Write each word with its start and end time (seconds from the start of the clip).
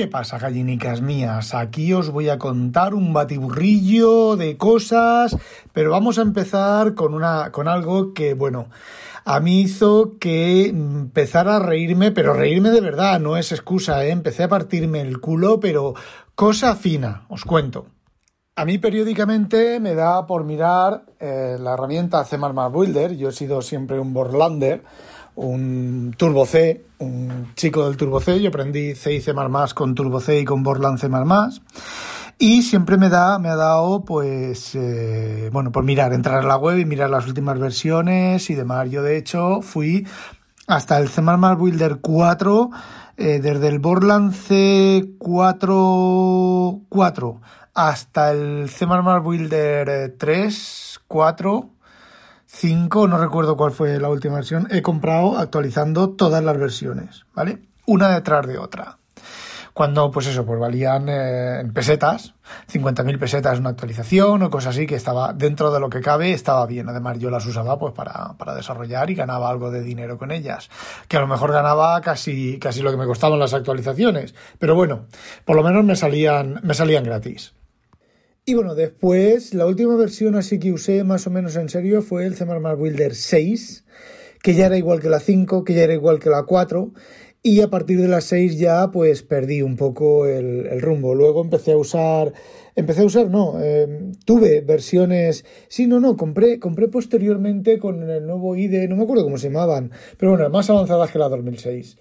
¿Qué 0.00 0.08
pasa, 0.08 0.38
gallinicas 0.38 1.02
mías? 1.02 1.54
Aquí 1.54 1.92
os 1.92 2.08
voy 2.08 2.30
a 2.30 2.38
contar 2.38 2.94
un 2.94 3.12
batiburrillo 3.12 4.34
de 4.34 4.56
cosas, 4.56 5.36
pero 5.74 5.90
vamos 5.90 6.18
a 6.18 6.22
empezar 6.22 6.94
con 6.94 7.12
una 7.12 7.52
con 7.52 7.68
algo 7.68 8.14
que, 8.14 8.32
bueno, 8.32 8.70
a 9.26 9.40
mí 9.40 9.60
hizo 9.60 10.16
que 10.18 10.68
empezara 10.68 11.56
a 11.56 11.58
reírme, 11.58 12.12
pero 12.12 12.32
reírme 12.32 12.70
de 12.70 12.80
verdad, 12.80 13.20
no 13.20 13.36
es 13.36 13.52
excusa, 13.52 14.02
¿eh? 14.06 14.10
Empecé 14.10 14.44
a 14.44 14.48
partirme 14.48 15.02
el 15.02 15.20
culo, 15.20 15.60
pero 15.60 15.92
cosa 16.34 16.76
fina, 16.76 17.26
os 17.28 17.44
cuento. 17.44 17.84
A 18.56 18.64
mí 18.64 18.78
periódicamente 18.78 19.80
me 19.80 19.94
da 19.94 20.26
por 20.26 20.44
mirar 20.44 21.04
eh, 21.20 21.58
la 21.60 21.74
herramienta 21.74 22.24
C++ 22.24 22.38
Builder, 22.38 23.18
yo 23.18 23.28
he 23.28 23.32
sido 23.32 23.60
siempre 23.60 24.00
un 24.00 24.14
Borlander, 24.14 24.82
un 25.40 26.14
Turbo 26.16 26.44
C, 26.44 26.84
un 26.98 27.52
chico 27.54 27.86
del 27.86 27.96
Turbo 27.96 28.20
C. 28.20 28.40
Yo 28.40 28.50
aprendí 28.50 28.94
C 28.94 29.14
y 29.14 29.20
C++ 29.20 29.32
con 29.74 29.94
Turbo 29.94 30.20
C 30.20 30.40
y 30.40 30.44
con 30.44 30.62
Borland 30.62 30.98
C++. 30.98 31.08
Y 32.38 32.62
siempre 32.62 32.98
me 32.98 33.08
da, 33.08 33.38
me 33.38 33.48
ha 33.48 33.56
dado, 33.56 34.04
pues, 34.04 34.74
eh, 34.74 35.48
bueno, 35.52 35.72
por 35.72 35.84
mirar, 35.84 36.12
entrar 36.12 36.40
a 36.40 36.46
la 36.46 36.56
web 36.56 36.78
y 36.78 36.84
mirar 36.84 37.10
las 37.10 37.26
últimas 37.26 37.58
versiones 37.58 38.50
y 38.50 38.54
demás. 38.54 38.90
Yo, 38.90 39.02
de 39.02 39.16
hecho, 39.16 39.62
fui 39.62 40.06
hasta 40.66 40.98
el 40.98 41.08
C++ 41.08 41.22
Builder 41.22 42.00
4, 42.00 42.70
eh, 43.16 43.40
desde 43.40 43.68
el 43.68 43.78
Borland 43.78 44.34
C4, 44.34 46.82
4 46.88 47.40
hasta 47.74 48.32
el 48.32 48.68
C++ 48.68 48.86
Builder 48.86 50.16
3, 50.18 51.00
4, 51.06 51.70
5, 52.52 53.06
no 53.06 53.16
recuerdo 53.16 53.56
cuál 53.56 53.70
fue 53.70 53.98
la 54.00 54.08
última 54.08 54.34
versión, 54.34 54.66
he 54.70 54.82
comprado 54.82 55.38
actualizando 55.38 56.10
todas 56.10 56.42
las 56.42 56.58
versiones, 56.58 57.24
¿vale? 57.32 57.60
Una 57.86 58.08
detrás 58.08 58.46
de 58.46 58.58
otra. 58.58 58.98
Cuando, 59.72 60.10
pues 60.10 60.26
eso, 60.26 60.44
pues 60.44 60.58
valían 60.58 61.08
eh, 61.08 61.60
en 61.60 61.72
pesetas, 61.72 62.34
50.000 62.70 63.18
pesetas 63.20 63.60
una 63.60 63.70
actualización 63.70 64.42
o 64.42 64.50
cosas 64.50 64.74
así, 64.74 64.86
que 64.86 64.96
estaba 64.96 65.32
dentro 65.32 65.70
de 65.70 65.78
lo 65.78 65.88
que 65.88 66.00
cabe, 66.00 66.32
estaba 66.32 66.66
bien. 66.66 66.88
Además, 66.88 67.18
yo 67.20 67.30
las 67.30 67.46
usaba 67.46 67.78
pues 67.78 67.94
para, 67.94 68.34
para 68.36 68.54
desarrollar 68.54 69.08
y 69.10 69.14
ganaba 69.14 69.48
algo 69.48 69.70
de 69.70 69.82
dinero 69.82 70.18
con 70.18 70.32
ellas. 70.32 70.68
Que 71.06 71.16
a 71.16 71.20
lo 71.20 71.28
mejor 71.28 71.52
ganaba 71.52 72.00
casi, 72.00 72.58
casi 72.58 72.82
lo 72.82 72.90
que 72.90 72.96
me 72.96 73.06
costaban 73.06 73.38
las 73.38 73.54
actualizaciones. 73.54 74.34
Pero 74.58 74.74
bueno, 74.74 75.06
por 75.44 75.54
lo 75.54 75.62
menos 75.62 75.84
me 75.84 75.94
salían, 75.94 76.60
me 76.64 76.74
salían 76.74 77.04
gratis. 77.04 77.54
Y 78.50 78.54
bueno, 78.54 78.74
después 78.74 79.54
la 79.54 79.64
última 79.64 79.94
versión 79.94 80.34
así 80.34 80.58
que 80.58 80.72
usé 80.72 81.04
más 81.04 81.24
o 81.28 81.30
menos 81.30 81.54
en 81.54 81.68
serio 81.68 82.02
fue 82.02 82.26
el 82.26 82.34
C++ 82.34 82.44
Builder 82.44 83.14
6, 83.14 83.84
que 84.42 84.54
ya 84.54 84.66
era 84.66 84.76
igual 84.76 84.98
que 84.98 85.08
la 85.08 85.20
5, 85.20 85.62
que 85.62 85.72
ya 85.72 85.84
era 85.84 85.94
igual 85.94 86.18
que 86.18 86.30
la 86.30 86.42
4, 86.42 86.92
y 87.44 87.60
a 87.60 87.70
partir 87.70 88.00
de 88.00 88.08
la 88.08 88.20
6 88.20 88.58
ya 88.58 88.90
pues 88.90 89.22
perdí 89.22 89.62
un 89.62 89.76
poco 89.76 90.26
el, 90.26 90.80
rumbo. 90.80 91.14
Luego 91.14 91.44
empecé 91.44 91.70
a 91.70 91.76
usar, 91.76 92.32
empecé 92.74 93.02
a 93.02 93.04
usar, 93.04 93.30
no, 93.30 93.54
eh, 93.62 94.10
tuve 94.24 94.62
versiones, 94.62 95.44
sí, 95.68 95.86
no, 95.86 96.00
no, 96.00 96.16
compré, 96.16 96.58
compré 96.58 96.88
posteriormente 96.88 97.78
con 97.78 98.10
el 98.10 98.26
nuevo 98.26 98.56
IDE, 98.56 98.88
no 98.88 98.96
me 98.96 99.04
acuerdo 99.04 99.22
cómo 99.22 99.38
se 99.38 99.46
llamaban, 99.46 99.92
pero 100.18 100.32
bueno, 100.32 100.50
más 100.50 100.68
avanzadas 100.68 101.12
que 101.12 101.20
la 101.20 101.28
2006 101.28 101.98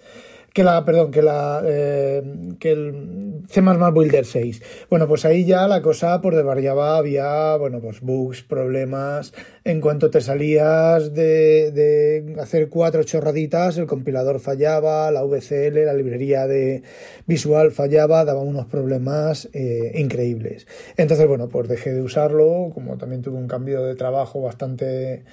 que 0.53 0.63
la, 0.63 0.83
perdón, 0.83 1.11
que 1.11 1.21
la, 1.21 1.61
eh, 1.65 2.23
que 2.59 2.71
el 2.71 3.43
C++ 3.49 3.61
Builder 3.61 4.25
6. 4.25 4.61
Bueno, 4.89 5.07
pues 5.07 5.25
ahí 5.25 5.45
ya 5.45 5.67
la 5.67 5.81
cosa 5.81 6.21
por 6.21 6.35
desvariaba, 6.35 6.97
había, 6.97 7.55
bueno, 7.57 7.79
pues 7.79 8.01
bugs, 8.01 8.43
problemas. 8.43 9.33
En 9.63 9.81
cuanto 9.81 10.09
te 10.09 10.21
salías 10.21 11.13
de, 11.13 12.35
hacer 12.39 12.69
cuatro 12.69 13.03
chorraditas, 13.03 13.77
el 13.77 13.87
compilador 13.87 14.39
fallaba, 14.39 15.11
la 15.11 15.23
VCL, 15.23 15.85
la 15.85 15.93
librería 15.93 16.47
de 16.47 16.83
visual 17.27 17.71
fallaba, 17.71 18.25
daba 18.25 18.41
unos 18.41 18.65
problemas 18.65 19.49
eh, 19.53 19.91
increíbles. 19.95 20.67
Entonces, 20.97 21.27
bueno, 21.27 21.49
pues 21.49 21.67
dejé 21.67 21.93
de 21.93 22.01
usarlo, 22.01 22.71
como 22.73 22.97
también 22.97 23.21
tuve 23.21 23.37
un 23.37 23.47
cambio 23.47 23.83
de 23.83 23.95
trabajo 23.95 24.41
bastante 24.41 25.23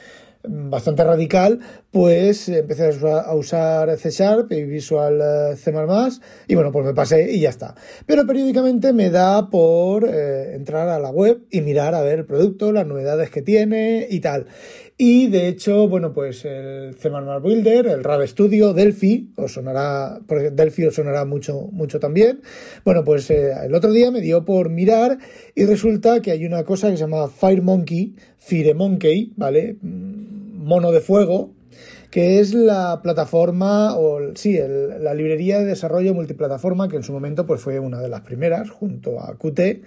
bastante 0.49 1.05
radical, 1.05 1.61
pues 1.91 2.49
empecé 2.49 2.91
a 3.03 3.35
usar 3.35 3.97
C 3.97 4.11
Sharp 4.11 4.53
y 4.53 4.65
Visual 4.65 5.21
eh, 5.53 5.57
C++ 5.57 5.73
y 6.49 6.55
bueno, 6.55 6.73
pues 6.73 6.85
me 6.85 6.95
pasé 6.95 7.33
y 7.33 7.41
ya 7.41 7.51
está. 7.51 7.75
Pero 8.07 8.27
periódicamente 8.27 8.93
me 8.93 9.11
da 9.11 9.49
por 9.51 10.09
eh, 10.09 10.55
entrar 10.55 10.89
a 10.89 10.99
la 10.99 11.11
web 11.11 11.47
y 11.51 11.61
mirar 11.61 11.95
a 11.95 12.03
ver 12.03 12.21
el 12.21 12.27
producto, 12.27 12.73
las 12.73 12.87
novedades 12.87 13.31
que 13.31 13.43
tiene 13.43 14.07
y 14.11 14.21
tal. 14.21 14.47
Y 14.99 15.27
de 15.27 15.49
hecho, 15.49 15.89
bueno, 15.89 16.15
pues 16.15 16.47
el 16.47 16.95
C++ 16.95 17.11
Builder, 17.11 17.87
el 17.87 18.03
RAV 18.03 18.27
Studio, 18.27 18.73
Delphi, 18.73 19.31
os 19.37 19.53
sonará, 19.53 20.21
porque 20.27 20.51
Delphi 20.51 20.87
os 20.87 20.95
sonará 20.95 21.27
mucho, 21.27 21.69
mucho 21.71 22.01
también. 22.01 22.41
Bueno, 22.83 23.05
pues 23.05 23.31
eh, 23.31 23.53
el 23.65 23.75
otro 23.75 23.93
día 23.93 24.11
me 24.11 24.23
dio 24.23 24.47
por 24.47 24.71
mirar 24.71 25.19
y 25.55 25.67
resulta 25.67 26.23
que 26.23 26.31
hay 26.31 26.47
una 26.47 26.65
cosa 26.65 26.89
que 26.91 26.97
se 26.97 27.03
llama 27.03 27.29
FireMonkey, 27.29 28.15
FireMonkey, 28.39 29.35
¿vale? 29.37 29.77
Mono 30.67 30.91
de 30.91 31.01
Fuego, 31.01 31.55
que 32.11 32.41
es 32.41 32.55
la 32.55 33.01
plataforma, 33.01 33.97
o 33.97 34.35
sí, 34.35 34.59
la 34.59 35.15
librería 35.15 35.61
de 35.61 35.65
desarrollo 35.65 36.13
multiplataforma, 36.13 36.89
que 36.89 36.97
en 36.97 37.05
su 37.05 37.13
momento 37.13 37.47
pues, 37.47 37.61
fue 37.61 37.79
una 37.79 38.01
de 38.01 38.09
las 38.09 38.23
primeras, 38.23 38.71
junto 38.71 39.21
a 39.21 39.37
Qt, 39.39 39.85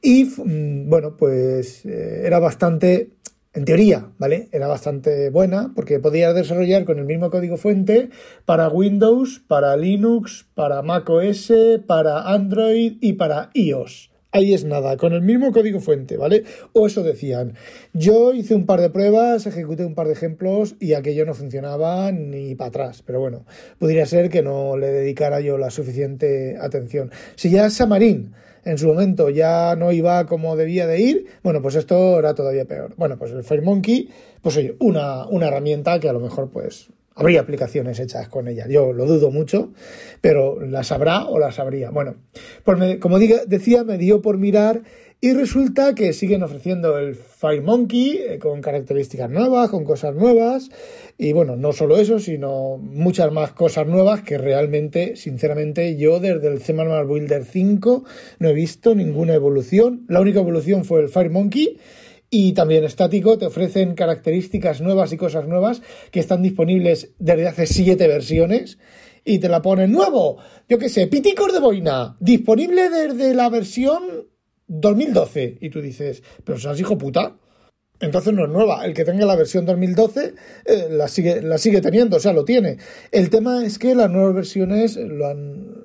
y 0.00 0.24
mm, 0.24 0.88
bueno, 0.88 1.16
pues 1.18 1.84
eh, 1.84 2.22
era 2.24 2.38
bastante, 2.38 3.10
en 3.52 3.66
teoría, 3.66 4.12
¿vale? 4.16 4.48
Era 4.50 4.66
bastante 4.66 5.28
buena, 5.28 5.72
porque 5.76 6.00
podía 6.00 6.32
desarrollar 6.32 6.86
con 6.86 6.98
el 6.98 7.04
mismo 7.04 7.30
código 7.30 7.58
fuente 7.58 8.08
para 8.46 8.70
Windows, 8.70 9.42
para 9.46 9.76
Linux, 9.76 10.46
para 10.54 10.80
Mac 10.80 11.06
OS, 11.10 11.52
para 11.86 12.32
Android 12.32 12.96
y 13.02 13.12
para 13.12 13.50
iOS 13.52 14.13
ahí 14.34 14.52
es 14.52 14.64
nada, 14.64 14.96
con 14.96 15.12
el 15.12 15.22
mismo 15.22 15.52
código 15.52 15.80
fuente, 15.80 16.16
¿vale? 16.16 16.42
O 16.72 16.86
eso 16.86 17.02
decían. 17.02 17.54
Yo 17.92 18.34
hice 18.34 18.54
un 18.54 18.66
par 18.66 18.80
de 18.80 18.90
pruebas, 18.90 19.46
ejecuté 19.46 19.86
un 19.86 19.94
par 19.94 20.08
de 20.08 20.12
ejemplos 20.12 20.74
y 20.80 20.94
aquello 20.94 21.24
no 21.24 21.34
funcionaba 21.34 22.10
ni 22.10 22.56
para 22.56 22.68
atrás. 22.68 23.02
Pero 23.06 23.20
bueno, 23.20 23.46
podría 23.78 24.04
ser 24.06 24.28
que 24.28 24.42
no 24.42 24.76
le 24.76 24.88
dedicara 24.88 25.40
yo 25.40 25.56
la 25.56 25.70
suficiente 25.70 26.58
atención. 26.60 27.12
Si 27.36 27.48
ya 27.48 27.70
Samarín 27.70 28.32
en 28.64 28.76
su 28.76 28.88
momento 28.88 29.30
ya 29.30 29.76
no 29.76 29.92
iba 29.92 30.26
como 30.26 30.56
debía 30.56 30.88
de 30.88 31.00
ir, 31.00 31.26
bueno, 31.44 31.62
pues 31.62 31.76
esto 31.76 32.18
era 32.18 32.34
todavía 32.34 32.64
peor. 32.64 32.92
Bueno, 32.96 33.16
pues 33.16 33.30
el 33.30 33.44
FireMonkey, 33.44 34.08
pues 34.42 34.56
oye, 34.56 34.74
una, 34.80 35.28
una 35.28 35.46
herramienta 35.46 36.00
que 36.00 36.08
a 36.08 36.12
lo 36.12 36.20
mejor 36.20 36.50
pues 36.50 36.88
Habría 37.16 37.40
aplicaciones 37.40 38.00
hechas 38.00 38.28
con 38.28 38.48
ella. 38.48 38.66
Yo 38.68 38.92
lo 38.92 39.06
dudo 39.06 39.30
mucho, 39.30 39.72
pero 40.20 40.60
las 40.60 40.90
habrá 40.90 41.26
o 41.26 41.38
las 41.38 41.58
habría. 41.60 41.90
Bueno, 41.90 42.16
pues 42.64 42.98
como 42.98 43.18
decía, 43.18 43.84
me 43.84 43.98
dio 43.98 44.20
por 44.20 44.36
mirar 44.36 44.82
y 45.24 45.32
resulta 45.32 45.94
que 45.94 46.12
siguen 46.12 46.42
ofreciendo 46.42 46.98
el 46.98 47.14
FireMonkey 47.14 48.18
eh, 48.18 48.38
con 48.38 48.60
características 48.60 49.30
nuevas, 49.30 49.70
con 49.70 49.84
cosas 49.84 50.14
nuevas. 50.14 50.68
Y 51.16 51.32
bueno, 51.32 51.56
no 51.56 51.72
solo 51.72 51.96
eso, 51.96 52.18
sino 52.18 52.76
muchas 52.76 53.32
más 53.32 53.52
cosas 53.52 53.86
nuevas 53.86 54.20
que 54.20 54.36
realmente, 54.36 55.16
sinceramente, 55.16 55.96
yo 55.96 56.20
desde 56.20 56.48
el 56.48 56.60
C++ 56.60 56.74
Builder 56.74 57.44
5 57.44 58.04
no 58.40 58.48
he 58.48 58.52
visto 58.52 58.94
ninguna 58.94 59.32
evolución. 59.32 60.04
La 60.08 60.20
única 60.20 60.40
evolución 60.40 60.84
fue 60.84 61.00
el 61.00 61.08
FireMonkey 61.08 61.78
y 62.34 62.52
también 62.52 62.82
estático. 62.82 63.38
Te 63.38 63.46
ofrecen 63.46 63.94
características 63.94 64.80
nuevas 64.80 65.12
y 65.12 65.16
cosas 65.16 65.46
nuevas 65.46 65.82
que 66.10 66.18
están 66.18 66.42
disponibles 66.42 67.12
desde 67.20 67.46
hace 67.46 67.66
siete 67.66 68.08
versiones 68.08 68.78
y 69.24 69.38
te 69.38 69.48
la 69.48 69.62
ponen 69.62 69.92
nuevo. 69.92 70.38
Yo 70.68 70.76
qué 70.78 70.88
sé, 70.88 71.06
piticos 71.06 71.52
de 71.52 71.60
boina, 71.60 72.16
disponible 72.18 72.90
desde 72.90 73.34
la 73.34 73.48
versión 73.50 74.26
2012. 74.66 75.58
Y 75.60 75.70
tú 75.70 75.80
dices, 75.80 76.24
pero 76.42 76.58
seas 76.58 76.80
hijo 76.80 76.98
puta. 76.98 77.36
Entonces 78.00 78.32
no 78.34 78.46
es 78.46 78.50
nueva. 78.50 78.84
El 78.84 78.94
que 78.94 79.04
tenga 79.04 79.24
la 79.26 79.36
versión 79.36 79.64
2012 79.64 80.34
eh, 80.64 80.88
la, 80.90 81.06
sigue, 81.06 81.40
la 81.40 81.58
sigue 81.58 81.80
teniendo, 81.80 82.16
o 82.16 82.20
sea, 82.20 82.32
lo 82.32 82.44
tiene. 82.44 82.78
El 83.12 83.30
tema 83.30 83.64
es 83.64 83.78
que 83.78 83.94
las 83.94 84.10
nuevas 84.10 84.34
versiones 84.34 84.96
lo 84.96 85.28
han, 85.28 85.83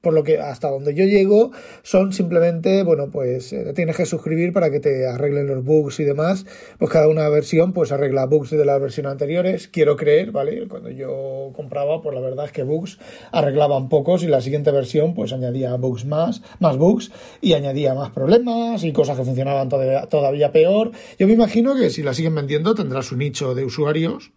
por 0.00 0.14
lo 0.14 0.24
que 0.24 0.38
hasta 0.38 0.70
donde 0.70 0.94
yo 0.94 1.04
llego 1.04 1.50
son 1.82 2.12
simplemente, 2.12 2.82
bueno, 2.82 3.10
pues 3.10 3.52
eh, 3.52 3.72
tienes 3.74 3.96
que 3.96 4.06
suscribir 4.06 4.52
para 4.52 4.70
que 4.70 4.80
te 4.80 5.06
arreglen 5.06 5.46
los 5.46 5.64
bugs 5.64 6.00
y 6.00 6.04
demás. 6.04 6.46
Pues 6.78 6.90
cada 6.90 7.08
una 7.08 7.28
versión 7.28 7.72
pues 7.72 7.92
arregla 7.92 8.26
bugs 8.26 8.50
de 8.50 8.64
las 8.64 8.80
versiones 8.80 9.12
anteriores, 9.12 9.68
quiero 9.68 9.96
creer, 9.96 10.32
¿vale? 10.32 10.66
Cuando 10.68 10.90
yo 10.90 11.52
compraba, 11.54 12.02
pues 12.02 12.14
la 12.14 12.20
verdad 12.20 12.46
es 12.46 12.52
que 12.52 12.62
bugs 12.62 12.98
arreglaban 13.32 13.88
pocos 13.88 14.22
y 14.22 14.26
la 14.26 14.40
siguiente 14.40 14.70
versión 14.70 15.14
pues 15.14 15.32
añadía 15.32 15.74
bugs 15.76 16.04
más, 16.04 16.42
más 16.58 16.76
bugs 16.76 17.10
y 17.40 17.52
añadía 17.52 17.94
más 17.94 18.10
problemas 18.10 18.84
y 18.84 18.92
cosas 18.92 19.18
que 19.18 19.24
funcionaban 19.24 19.68
todavía, 19.68 20.06
todavía 20.06 20.52
peor. 20.52 20.92
Yo 21.18 21.26
me 21.26 21.34
imagino 21.34 21.76
que 21.76 21.90
si 21.90 22.02
la 22.02 22.14
siguen 22.14 22.34
vendiendo 22.34 22.74
tendrá 22.74 23.02
su 23.02 23.16
nicho 23.16 23.54
de 23.54 23.64
usuarios 23.64 24.32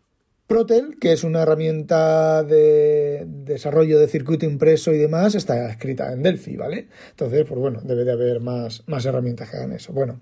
Protel, 0.48 0.98
que 1.00 1.14
es 1.14 1.24
una 1.24 1.44
herramienta 1.44 2.44
de 2.44 3.26
desarrollo 3.28 4.00
de 4.00 4.08
circuito 4.08 4.46
impreso 4.46 4.92
y 4.92 4.98
demás, 4.98 5.36
está 5.36 5.70
escrita 5.70 6.12
en 6.12 6.22
Delphi, 6.22 6.58
¿vale? 6.58 6.90
Entonces, 7.12 7.46
pues 7.48 7.60
bueno, 7.60 7.80
debe 7.84 8.04
de 8.04 8.12
haber 8.12 8.42
más, 8.42 8.84
más 8.88 9.06
herramientas 9.06 9.50
que 9.50 9.58
hagan 9.58 9.72
eso. 9.72 9.94
Bueno, 9.94 10.20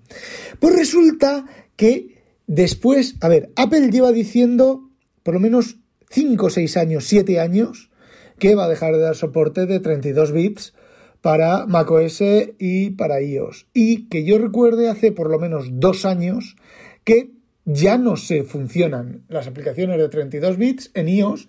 pues 0.60 0.76
resulta 0.76 1.44
que 1.76 2.22
después, 2.46 3.16
a 3.20 3.28
ver, 3.28 3.50
Apple 3.56 3.90
lleva 3.90 4.12
diciendo 4.12 4.88
por 5.22 5.34
lo 5.34 5.40
menos 5.40 5.78
5, 6.10 6.50
6 6.50 6.76
años, 6.76 7.04
7 7.06 7.40
años, 7.40 7.90
que 8.38 8.54
va 8.54 8.64
a 8.64 8.68
dejar 8.68 8.94
de 8.94 9.00
dar 9.00 9.16
soporte 9.16 9.66
de 9.66 9.80
32 9.80 10.32
bits 10.32 10.74
para 11.20 11.66
macOS 11.66 12.22
y 12.58 12.90
para 12.90 13.20
iOS. 13.20 13.66
Y 13.72 14.08
que 14.08 14.24
yo 14.24 14.38
recuerde 14.38 14.88
hace 14.88 15.12
por 15.12 15.30
lo 15.30 15.38
menos 15.38 15.68
dos 15.72 16.04
años 16.04 16.56
que 17.04 17.30
ya 17.64 17.98
no 17.98 18.16
se 18.16 18.44
funcionan 18.44 19.24
las 19.28 19.46
aplicaciones 19.46 19.98
de 19.98 20.08
32 20.08 20.56
bits 20.56 20.90
en 20.94 21.08
iOS 21.08 21.48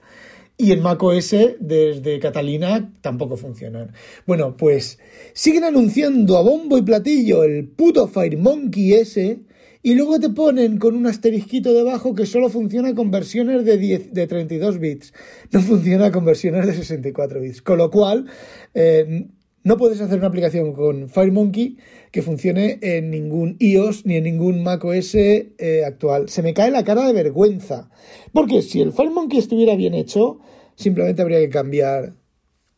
y 0.57 0.71
en 0.71 0.81
macOS 0.81 1.35
desde 1.59 2.19
Catalina 2.19 2.93
tampoco 3.01 3.37
funcionan. 3.37 3.91
Bueno, 4.27 4.55
pues 4.55 4.99
siguen 5.33 5.63
anunciando 5.63 6.37
a 6.37 6.41
bombo 6.41 6.77
y 6.77 6.83
platillo 6.83 7.43
el 7.43 7.67
puto 7.67 8.07
FireMonkey 8.07 8.93
S 8.93 9.39
y 9.81 9.95
luego 9.95 10.19
te 10.19 10.29
ponen 10.29 10.77
con 10.77 10.95
un 10.95 11.07
asterisquito 11.07 11.73
debajo 11.73 12.15
que 12.15 12.25
solo 12.25 12.49
funciona 12.49 12.93
con 12.93 13.11
versiones 13.11 13.65
de, 13.65 13.77
10, 13.77 14.13
de 14.13 14.27
32 14.27 14.79
bits, 14.79 15.13
no 15.51 15.61
funciona 15.61 16.11
con 16.11 16.23
versiones 16.23 16.65
de 16.65 16.73
64 16.73 17.41
bits. 17.41 17.61
Con 17.61 17.79
lo 17.79 17.91
cual, 17.91 18.27
eh, 18.73 19.27
no 19.63 19.77
puedes 19.77 20.01
hacer 20.01 20.17
una 20.17 20.27
aplicación 20.27 20.73
con 20.73 21.09
FireMonkey 21.09 21.77
que 22.13 22.21
funcione 22.21 22.77
en 22.83 23.09
ningún 23.09 23.57
iOS 23.57 24.05
ni 24.05 24.17
en 24.17 24.25
ningún 24.25 24.61
macOS 24.61 25.15
eh, 25.15 25.83
actual. 25.83 26.29
Se 26.29 26.43
me 26.43 26.53
cae 26.53 26.69
la 26.69 26.83
cara 26.83 27.07
de 27.07 27.11
vergüenza. 27.11 27.89
Porque 28.31 28.61
si 28.61 28.81
el 28.81 28.93
FireMonkey 28.93 29.39
estuviera 29.39 29.75
bien 29.75 29.95
hecho, 29.95 30.37
simplemente 30.75 31.23
habría 31.23 31.39
que 31.39 31.49
cambiar 31.49 32.13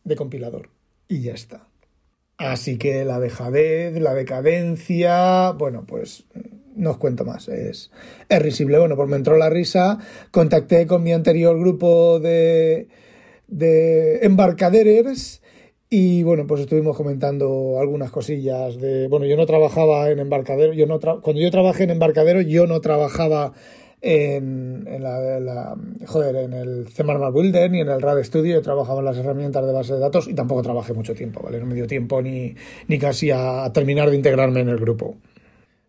de 0.05 0.15
compilador. 0.15 0.69
Y 1.09 1.19
ya 1.19 1.33
está. 1.33 1.67
Así 2.37 2.77
que 2.77 3.03
la 3.03 3.19
dejadez, 3.19 3.99
la 3.99 4.13
decadencia, 4.13 5.51
bueno, 5.51 5.83
pues 5.85 6.23
no 6.73 6.91
os 6.91 6.97
cuento 6.97 7.25
más, 7.25 7.49
es, 7.49 7.91
es 8.29 8.41
risible. 8.41 8.79
Bueno, 8.79 8.95
pues 8.95 9.09
me 9.09 9.17
entró 9.17 9.37
la 9.37 9.49
risa, 9.49 9.99
contacté 10.31 10.87
con 10.87 11.03
mi 11.03 11.11
anterior 11.11 11.59
grupo 11.59 12.21
de, 12.21 12.87
de 13.49 14.19
embarcaderes 14.19 15.41
y 15.89 16.23
bueno, 16.23 16.47
pues 16.47 16.61
estuvimos 16.61 16.97
comentando 16.97 17.77
algunas 17.79 18.11
cosillas 18.11 18.77
de, 18.79 19.07
bueno, 19.07 19.25
yo 19.25 19.37
no 19.37 19.45
trabajaba 19.45 20.09
en 20.09 20.19
embarcadero, 20.19 20.73
yo 20.73 20.87
no 20.87 20.99
cuando 20.99 21.41
yo 21.41 21.51
trabajé 21.51 21.83
en 21.83 21.91
embarcadero 21.91 22.41
yo 22.41 22.65
no 22.67 22.81
trabajaba 22.81 23.53
en, 24.01 24.87
en 24.87 25.03
la, 25.03 25.75
joder, 26.05 26.35
en 26.35 26.53
el 26.53 26.87
C++ 26.89 27.03
Builder 27.03 27.71
ni 27.71 27.81
en 27.81 27.89
el 27.89 28.01
RAD 28.01 28.23
Studio, 28.23 28.55
yo 28.55 28.61
trabajaba 28.61 28.99
en 28.99 29.05
las 29.05 29.17
herramientas 29.17 29.65
de 29.65 29.73
base 29.73 29.93
de 29.93 29.99
datos 29.99 30.27
y 30.27 30.33
tampoco 30.33 30.61
trabajé 30.61 30.93
mucho 30.93 31.15
tiempo, 31.15 31.41
¿vale? 31.43 31.59
No 31.59 31.65
me 31.65 31.75
dio 31.75 31.87
tiempo 31.87 32.21
ni, 32.21 32.55
ni 32.87 32.99
casi 32.99 33.31
a, 33.31 33.71
terminar 33.73 34.09
de 34.09 34.15
integrarme 34.15 34.61
en 34.61 34.69
el 34.69 34.77
grupo. 34.77 35.15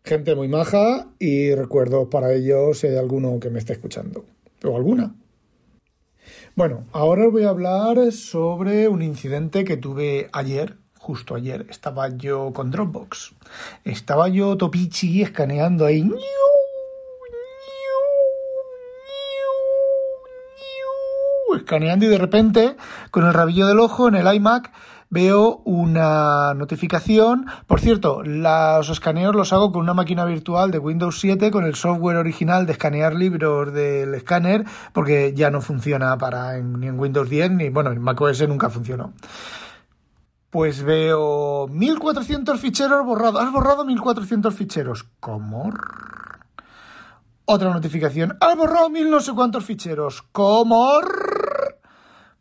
Gente 0.04 0.34
muy 0.34 0.48
maja 0.48 1.08
y 1.18 1.54
recuerdo 1.54 2.08
para 2.08 2.32
ellos 2.32 2.78
si 2.78 2.86
hay 2.86 2.96
alguno 2.96 3.38
que 3.40 3.50
me 3.50 3.58
esté 3.58 3.72
escuchando. 3.74 4.24
O 4.64 4.76
alguna. 4.76 5.14
Bueno, 6.54 6.84
ahora 6.92 7.26
os 7.26 7.32
voy 7.32 7.44
a 7.44 7.50
hablar 7.50 8.12
sobre 8.12 8.88
un 8.88 9.02
incidente 9.02 9.64
que 9.64 9.76
tuve 9.76 10.28
ayer, 10.32 10.76
justo 10.98 11.34
ayer. 11.34 11.66
Estaba 11.70 12.08
yo 12.08 12.52
con 12.52 12.70
Dropbox. 12.70 13.34
Estaba 13.84 14.28
yo 14.28 14.56
topichi 14.56 15.22
escaneando 15.22 15.84
ahí. 15.84 16.10
Escaneando 21.54 22.06
y 22.06 22.08
de 22.08 22.18
repente, 22.18 22.76
con 23.10 23.26
el 23.26 23.34
rabillo 23.34 23.66
del 23.66 23.80
ojo 23.80 24.08
en 24.08 24.14
el 24.16 24.34
iMac, 24.34 24.72
veo 25.10 25.62
una 25.64 26.54
notificación. 26.54 27.46
Por 27.66 27.80
cierto, 27.80 28.22
los 28.22 28.88
escaneos 28.88 29.34
los 29.34 29.52
hago 29.52 29.72
con 29.72 29.82
una 29.82 29.94
máquina 29.94 30.24
virtual 30.24 30.70
de 30.70 30.78
Windows 30.78 31.20
7 31.20 31.50
con 31.50 31.64
el 31.64 31.74
software 31.74 32.16
original 32.16 32.66
de 32.66 32.72
escanear 32.72 33.14
libros 33.14 33.72
del 33.72 34.14
escáner, 34.14 34.64
porque 34.92 35.32
ya 35.34 35.50
no 35.50 35.60
funciona 35.60 36.16
para 36.18 36.58
ni 36.58 36.86
en 36.86 36.98
Windows 36.98 37.28
10 37.28 37.50
ni 37.52 37.68
bueno, 37.68 37.92
en 37.92 38.00
macOS 38.00 38.46
nunca 38.48 38.70
funcionó. 38.70 39.12
Pues 40.50 40.82
veo 40.82 41.68
1400 41.68 42.58
ficheros 42.58 43.04
borrados. 43.04 43.42
Has 43.42 43.52
borrado 43.52 43.84
1400 43.84 44.54
ficheros. 44.54 45.04
¿Cómo? 45.20 45.72
Otra 47.48 47.72
notificación. 47.72 48.36
Has 48.40 48.56
borrado 48.56 48.90
mil 48.90 49.08
no 49.08 49.20
sé 49.20 49.32
cuántos 49.32 49.64
ficheros. 49.64 50.22
¿Cómo? 50.32 50.98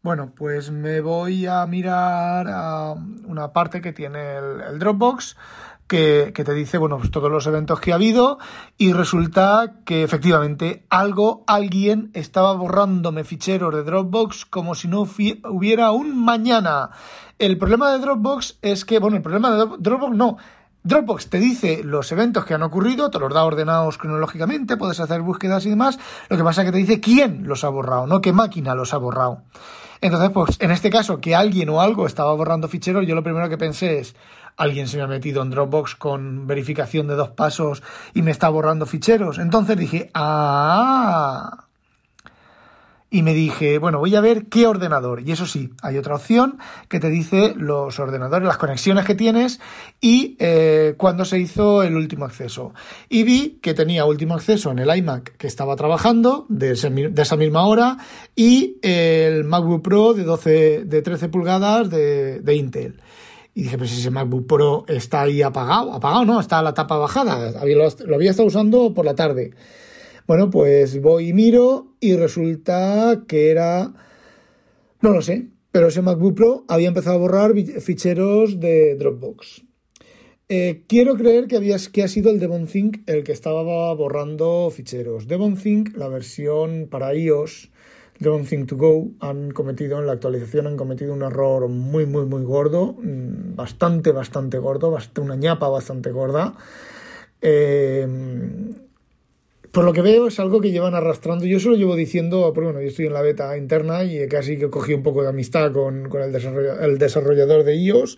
Bueno, 0.02 0.32
pues 0.36 0.72
me 0.72 1.00
voy 1.00 1.46
a 1.46 1.64
mirar 1.68 2.48
a 2.50 2.96
una 3.28 3.54
parte 3.54 3.82
que 3.82 3.94
tiene 3.94 4.38
el, 4.38 4.80
Dropbox. 4.80 5.38
Que, 5.86 6.32
te 6.34 6.54
dice, 6.56 6.80
bueno, 6.80 6.98
pues 6.98 7.12
todos 7.12 7.30
los 7.30 7.46
eventos 7.46 7.80
que 7.80 7.92
ha 7.92 7.96
habido 7.96 8.40
y 8.80 8.94
resulta 8.94 9.76
que 9.86 10.02
efectivamente 10.02 10.88
algo, 10.90 11.44
alguien 11.46 12.10
estaba 12.16 12.54
borrándome 12.54 13.24
ficheros 13.24 13.76
de 13.76 13.84
Dropbox 13.84 14.46
como 14.46 14.74
si 14.74 14.88
no 14.88 15.02
hubiera 15.02 15.92
un 15.92 16.18
mañana. 16.18 16.90
El 17.38 17.60
problema 17.60 17.92
de 17.92 18.00
Dropbox 18.00 18.58
es 18.64 18.86
que, 18.86 18.98
bueno, 18.98 19.18
el 19.18 19.22
problema 19.24 19.52
de 19.52 19.68
Dropbox 19.78 20.16
no. 20.16 20.38
Dropbox 20.86 21.32
te 21.32 21.40
dice 21.40 21.82
los 21.84 22.12
eventos 22.12 22.46
que 22.46 22.54
han 22.54 22.62
ocurrido, 22.62 23.10
te 23.10 23.18
los 23.18 23.34
da 23.34 23.44
ordenados 23.44 23.98
cronológicamente, 23.98 24.78
puedes 24.78 25.00
hacer 25.00 25.22
búsquedas 25.22 25.66
y 25.66 25.72
demás. 25.72 25.98
Lo 26.30 26.38
que 26.38 26.44
pasa 26.44 26.62
es 26.62 26.68
que 26.68 26.72
te 26.74 26.78
dice 26.78 27.00
quién 27.00 27.48
los 27.48 27.64
ha 27.64 27.70
borrado, 27.70 28.06
no 28.06 28.22
qué 28.22 28.32
máquina 28.32 28.76
los 28.76 28.94
ha 28.94 28.98
borrado. 28.98 29.42
Entonces, 30.00 30.30
pues 30.30 30.58
en 30.60 30.70
este 30.70 30.92
caso, 30.92 31.20
que 31.20 31.34
alguien 31.34 31.70
o 31.70 31.82
algo 31.82 32.06
estaba 32.06 32.32
borrando 32.36 32.68
ficheros, 32.68 33.08
yo 33.08 33.16
lo 33.16 33.24
primero 33.24 33.50
que 33.50 33.58
pensé 33.58 33.98
es, 33.98 34.16
alguien 34.58 34.88
se 34.88 34.98
me 34.98 35.04
ha 35.04 35.08
metido 35.08 35.42
en 35.42 35.50
Dropbox 35.50 35.96
con 35.96 36.46
verificación 36.46 37.08
de 37.08 37.16
dos 37.16 37.30
pasos 37.30 37.82
y 38.14 38.22
me 38.22 38.30
está 38.30 38.50
borrando 38.50 38.86
ficheros. 38.86 39.40
Entonces 39.40 39.78
dije, 39.78 40.12
ah, 40.14 41.65
y 43.16 43.22
me 43.22 43.34
dije, 43.34 43.78
bueno, 43.78 44.00
voy 44.00 44.14
a 44.14 44.20
ver 44.20 44.48
qué 44.48 44.68
ordenador. 44.68 45.22
Y 45.26 45.32
eso 45.32 45.46
sí, 45.46 45.70
hay 45.82 45.98
otra 45.98 46.16
opción 46.16 46.58
que 46.90 47.00
te 47.00 47.10
dice 47.10 47.54
los 47.56 47.98
ordenadores, 47.98 48.46
las 48.46 48.58
conexiones 48.58 49.06
que 49.06 49.16
tienes 49.16 49.62
y 50.02 50.36
eh, 50.38 50.96
cuándo 50.98 51.24
se 51.24 51.40
hizo 51.40 51.82
el 51.84 51.96
último 51.96 52.26
acceso. 52.26 52.74
Y 53.08 53.24
vi 53.24 53.60
que 53.62 53.74
tenía 53.74 54.04
último 54.04 54.34
acceso 54.34 54.70
en 54.72 54.80
el 54.80 54.94
iMac 54.94 55.38
que 55.38 55.48
estaba 55.48 55.78
trabajando 55.78 56.46
de, 56.50 56.72
esa 56.74 57.38
misma 57.38 57.66
hora 57.66 58.00
y 58.36 58.80
el 58.82 59.46
MacBook 59.46 59.82
Pro 59.82 60.14
de, 60.14 60.26
12, 60.26 60.84
de 60.84 61.02
13 61.02 61.30
pulgadas 61.30 61.90
de, 61.90 62.42
de 62.42 62.56
Intel. 62.56 63.02
Y 63.54 63.62
dije, 63.64 63.78
pues 63.78 63.98
ese 63.98 64.12
MacBook 64.12 64.46
Pro 64.46 64.84
está 64.90 65.22
ahí 65.22 65.42
apagado. 65.42 65.94
Apagado 65.94 66.26
no, 66.26 66.42
está 66.42 66.62
la 66.62 66.74
tapa 66.74 66.98
bajada. 66.98 67.64
Lo 67.64 68.16
había 68.16 68.32
estado 68.32 68.50
usando 68.50 68.94
por 68.94 69.06
la 69.06 69.16
tarde. 69.16 69.54
Bueno, 70.28 70.50
pues 70.50 71.00
voy 71.02 71.30
y 71.30 71.34
miro 71.34 71.94
y 72.00 72.16
resulta 72.16 73.26
que 73.28 73.52
era... 73.52 73.94
No 75.02 75.12
lo 75.12 75.22
sé, 75.22 75.50
pero 75.72 75.90
ese 75.90 76.02
MacBook 76.02 76.36
Pro 76.36 76.66
había 76.68 76.88
empezado 76.88 77.18
a 77.18 77.20
borrar 77.20 77.54
ficheros 77.54 78.60
de 78.60 78.96
Dropbox. 78.96 79.64
Eh, 80.50 80.84
quiero 80.88 81.16
creer 81.16 81.46
que, 81.46 81.58
había, 81.58 81.78
que 81.92 82.02
ha 82.02 82.08
sido 82.08 82.32
el 82.32 82.40
DevonThink 82.40 83.08
el 83.08 83.24
que 83.24 83.34
estaba 83.34 83.94
borrando 83.94 84.72
ficheros. 84.72 85.28
DevonThink, 85.28 85.96
la 85.96 86.08
versión 86.08 86.88
para 86.90 87.14
iOS, 87.14 87.70
DevonThink 88.18 88.68
to 88.68 88.78
Go, 88.78 89.12
han 89.20 89.52
cometido 89.52 90.00
en 90.00 90.08
la 90.08 90.14
actualización 90.14 90.66
han 90.66 90.78
cometido 90.78 91.14
un 91.14 91.22
error 91.22 91.68
muy, 91.68 92.08
muy, 92.08 92.26
muy 92.26 92.42
gordo, 92.44 92.94
mm, 92.94 93.56
bastante, 93.56 94.12
bastante 94.12 94.58
gordo, 94.58 94.96
una 95.20 95.36
ñapa 95.36 95.70
bastante 95.70 96.10
gorda. 96.10 96.56
Eh, 97.42 98.08
por 99.76 99.84
lo 99.84 99.92
que 99.92 100.02
veo 100.02 100.28
es 100.28 100.40
algo 100.40 100.62
que 100.62 100.72
llevan 100.72 100.96
arrastrando. 100.96 101.46
Yo 101.46 101.60
solo 101.60 101.76
llevo 101.76 101.98
diciendo, 101.98 102.54
porque 102.56 102.68
bueno, 102.68 102.82
yo 102.82 102.88
estoy 102.88 103.08
en 103.08 103.14
la 103.14 103.22
beta 103.22 103.58
interna 103.58 104.06
y 104.06 104.26
casi 104.30 104.58
que 104.58 104.70
cogí 104.70 104.94
un 104.94 105.04
poco 105.04 105.22
de 105.22 105.28
amistad 105.28 105.74
con, 105.74 106.10
el, 106.16 106.98
desarrollador 106.98 107.66
de 107.66 107.76
iOS 107.76 108.18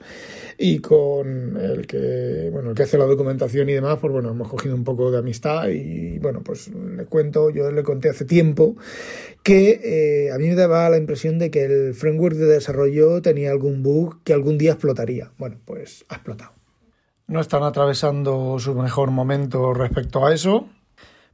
y 0.59 0.77
con 0.77 1.57
el 1.57 1.87
que, 1.87 2.51
bueno, 2.53 2.69
el 2.69 2.75
que 2.75 2.83
hace 2.83 2.99
la 2.99 3.05
documentación 3.05 3.67
y 3.69 3.73
demás, 3.73 3.97
pues 3.99 4.13
bueno, 4.13 4.29
hemos 4.29 4.49
cogido 4.49 4.75
un 4.75 4.83
poco 4.83 5.09
de 5.09 5.17
amistad 5.17 5.69
y 5.69 6.19
bueno, 6.19 6.43
pues 6.43 6.67
le 6.67 7.05
cuento, 7.05 7.49
yo 7.49 7.71
le 7.71 7.81
conté 7.81 8.09
hace 8.09 8.25
tiempo 8.25 8.75
que 9.41 10.27
eh, 10.27 10.31
a 10.31 10.37
mí 10.37 10.49
me 10.49 10.53
daba 10.53 10.87
la 10.91 10.97
impresión 10.97 11.39
de 11.39 11.49
que 11.49 11.65
el 11.65 11.95
framework 11.95 12.35
de 12.35 12.45
desarrollo 12.45 13.19
tenía 13.23 13.49
algún 13.49 13.81
bug 13.81 14.21
que 14.23 14.33
algún 14.33 14.59
día 14.59 14.73
explotaría. 14.73 15.31
Bueno, 15.39 15.57
pues 15.65 16.05
ha 16.09 16.17
explotado. 16.17 16.51
No 17.25 17.41
están 17.41 17.63
atravesando 17.63 18.59
su 18.59 18.75
mejor 18.75 19.09
momento 19.09 19.73
respecto 19.73 20.23
a 20.23 20.35
eso 20.35 20.69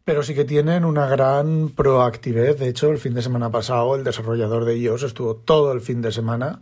pero 0.05 0.23
sí 0.23 0.33
que 0.35 0.45
tienen 0.45 0.85
una 0.85 1.07
gran 1.07 1.69
proactividad. 1.69 2.57
De 2.57 2.67
hecho, 2.67 2.89
el 2.89 2.97
fin 2.97 3.13
de 3.13 3.21
semana 3.21 3.49
pasado 3.51 3.95
el 3.95 4.03
desarrollador 4.03 4.65
de 4.65 4.77
iOS 4.77 5.03
estuvo 5.03 5.35
todo 5.35 5.71
el 5.71 5.81
fin 5.81 6.01
de 6.01 6.11
semana 6.11 6.59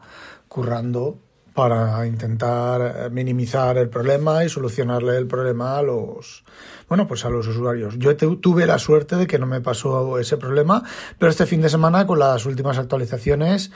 currando 0.48 1.18
para 1.54 2.06
intentar 2.08 3.12
minimizar 3.12 3.78
el 3.78 3.90
problema 3.90 4.46
y 4.46 4.50
solucionarle 4.50 5.18
el 5.18 5.28
problema 5.28 5.78
a 5.78 5.82
los 5.82 6.46
bueno 6.88 7.08
pues 7.08 7.26
a 7.26 7.30
los 7.30 7.46
usuarios. 7.48 7.98
Yo 7.98 8.16
tuve 8.16 8.66
la 8.66 8.80
suerte 8.80 9.18
de 9.18 9.28
que 9.28 9.38
no 9.38 9.48
me 9.48 9.60
pasó 9.60 10.18
ese 10.18 10.38
problema, 10.38 10.84
pero 11.20 11.30
este 11.30 11.46
fin 11.46 11.62
de 11.62 11.70
semana 11.70 12.08
con 12.08 12.20
las 12.20 12.46
últimas 12.46 12.78
actualizaciones 12.78 13.72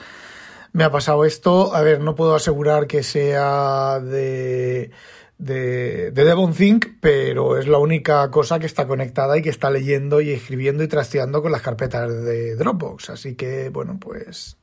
me 0.72 0.84
ha 0.84 0.90
pasado 0.90 1.24
esto. 1.24 1.74
A 1.74 1.82
ver, 1.82 2.00
no 2.00 2.14
puedo 2.14 2.34
asegurar 2.34 2.86
que 2.86 3.02
sea 3.02 4.00
de 4.00 4.90
de, 5.38 6.10
de 6.12 6.24
Devon 6.24 6.54
Think, 6.54 6.86
pero 7.00 7.58
es 7.58 7.68
la 7.68 7.78
única 7.78 8.30
cosa 8.30 8.58
que 8.58 8.66
está 8.66 8.86
conectada 8.86 9.36
y 9.36 9.42
que 9.42 9.50
está 9.50 9.70
leyendo 9.70 10.20
y 10.20 10.30
escribiendo 10.30 10.82
y 10.82 10.88
trasteando 10.88 11.42
con 11.42 11.52
las 11.52 11.62
carpetas 11.62 12.10
de 12.24 12.56
Dropbox. 12.56 13.10
Así 13.10 13.34
que, 13.36 13.68
bueno, 13.70 13.98
pues 14.00 14.56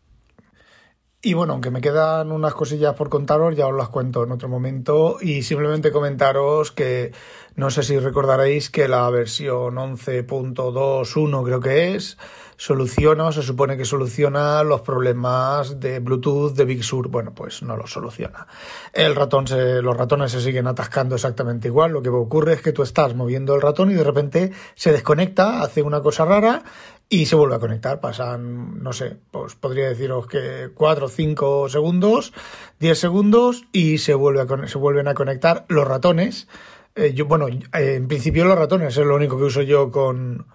Y 1.25 1.35
bueno, 1.35 1.53
aunque 1.53 1.71
me 1.71 1.79
quedan 1.79 2.33
unas 2.33 2.53
cosillas 2.53 2.95
por 2.95 3.09
contaros, 3.09 3.55
ya 3.55 3.67
os 3.67 3.77
las 3.77 3.87
cuento 3.87 4.23
en 4.25 4.31
otro 4.33 4.49
momento. 4.49 5.17
Y 5.21 5.43
simplemente 5.43 5.91
comentaros 5.91 6.73
que 6.73 7.13
no 7.55 7.69
sé 7.69 7.83
si 7.83 8.00
recordaréis 8.00 8.69
que 8.69 8.88
la 8.88 9.10
versión 9.10 9.75
11.21 9.75 11.43
creo 11.43 11.60
que 11.60 11.95
es, 11.95 12.17
soluciona 12.57 13.25
o 13.25 13.31
se 13.31 13.43
supone 13.43 13.77
que 13.77 13.86
soluciona 13.86 14.63
los 14.63 14.81
problemas 14.81 15.79
de 15.79 16.00
Bluetooth 16.00 16.53
de 16.53 16.65
Big 16.65 16.83
Sur. 16.83 17.10
Bueno, 17.10 17.33
pues 17.36 17.62
no 17.62 17.77
los 17.77 17.91
soluciona. 17.91 18.48
El 18.93 19.15
ratón 19.15 19.48
se, 19.48 19.81
los 19.81 19.98
ratones 19.98 20.31
se 20.31 20.41
siguen 20.41 20.67
atascando 20.67 21.15
exactamente 21.15 21.67
igual. 21.67 21.91
Lo 21.91 22.01
que 22.01 22.10
ocurre 22.10 22.53
es 22.53 22.62
que 22.62 22.72
tú 22.72 22.81
estás 22.81 23.15
moviendo 23.15 23.53
el 23.55 23.62
ratón 23.62 23.91
y 23.91 23.95
de 23.95 24.03
repente 24.03 24.51
se 24.75 24.91
desconecta, 24.91 25.62
hace 25.62 25.81
una 25.81 26.01
cosa 26.01 26.25
rara 26.25 26.63
y 27.10 27.25
se 27.25 27.36
vuelve 27.36 27.55
a 27.55 27.60
conectar. 27.60 28.00
Pasan, 28.00 28.81
no 28.81 28.93
sé, 28.93 29.17
pues 29.29 29.55
podría 29.55 29.89
deciros 29.89 30.27
que 30.27 30.72
4 30.74 31.05
o 31.05 31.10
5 31.10 31.69
segundos, 31.69 32.33
10 32.79 32.98
segundos 32.98 33.65
y 33.72 33.98
se, 34.00 34.13
vuelve 34.13 34.41
a, 34.41 34.67
se 34.67 34.77
vuelven 34.77 35.07
a 35.07 35.13
conectar 35.13 35.65
los 35.67 35.88
ratones. 35.88 36.48
Eh, 36.95 37.13
yo, 37.13 37.25
bueno, 37.25 37.47
eh, 37.47 37.59
en 37.73 38.07
principio 38.07 38.45
los 38.45 38.57
ratones 38.57 38.95
es 38.97 39.05
lo 39.05 39.15
único 39.15 39.38
que 39.38 39.45
uso 39.45 39.62
yo 39.62 39.91
con, 39.91 40.45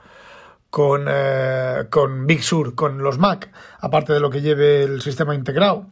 con, 0.71 1.07
eh, 1.09 1.87
con 1.91 2.27
Big 2.27 2.43
Sur, 2.43 2.75
con 2.75 2.99
los 2.99 3.19
Mac, 3.19 3.51
aparte 3.81 4.13
de 4.13 4.21
lo 4.21 4.31
que 4.31 4.41
lleve 4.41 4.83
el 4.83 5.01
sistema 5.01 5.35
integrado. 5.35 5.87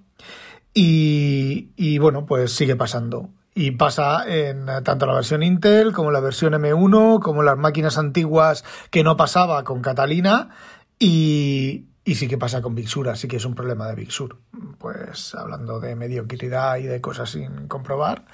Y, 0.73 1.71
y 1.76 1.99
bueno, 1.99 2.26
pues 2.26 2.53
sigue 2.53 2.76
pasando. 2.76 3.31
Y 3.55 3.71
pasa 3.73 4.25
en 4.29 4.67
tanto 4.85 5.07
la 5.07 5.15
versión 5.15 5.43
Intel 5.43 5.93
como 5.93 6.11
la 6.11 6.21
versión 6.21 6.53
M1, 6.53 7.21
como 7.21 7.43
las 7.43 7.57
máquinas 7.57 7.97
antiguas 7.97 8.65
que 8.91 9.03
no 9.03 9.17
pasaba 9.17 9.65
con 9.65 9.81
Catalina. 9.81 10.50
Y, 10.99 11.87
y 12.07 12.15
sí 12.15 12.29
que 12.29 12.39
pasa 12.39 12.63
con 12.63 12.77
Big 12.77 12.89
Sur, 12.89 13.09
así 13.09 13.27
que 13.27 13.37
es 13.37 13.45
un 13.45 13.57
problema 13.57 13.89
de 13.89 13.97
Big 13.97 14.13
Sur. 14.13 14.39
Pues 14.79 15.35
hablando 15.35 15.81
de 15.81 15.97
mediocridad 15.97 16.77
y 16.79 16.85
de 16.85 17.01
cosas 17.01 17.31
sin 17.31 17.67
comprobar. 17.67 18.25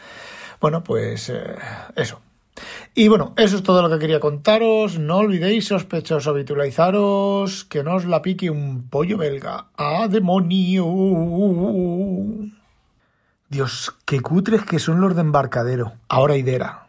Bueno, 0.61 0.85
pues 0.85 1.31
eh, 1.31 1.57
eso. 1.97 2.21
Y 2.95 3.09
bueno, 3.09 3.33
eso 3.39 3.57
es 3.57 3.63
todo 3.63 3.81
lo 3.81 3.89
que 3.89 3.99
quería 3.99 4.21
contaros. 4.21 4.99
No 4.99 5.17
olvidéis, 5.17 5.69
sospechosos, 5.69 6.29
habitualizaros, 6.29 7.65
que 7.65 7.83
no 7.83 7.95
os 7.95 8.05
la 8.05 8.21
pique 8.21 8.51
un 8.51 8.89
pollo 8.91 9.17
belga. 9.17 9.69
¡Ah, 9.79 10.07
demonio! 10.07 10.85
Dios, 13.49 13.97
qué 14.05 14.21
cutres 14.21 14.65
que 14.65 14.79
son 14.79 15.01
los 15.01 15.15
de 15.15 15.23
embarcadero. 15.23 15.95
Ahora 16.09 16.37
Idera. 16.37 16.82